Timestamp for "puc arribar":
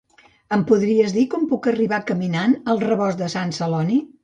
1.51-2.01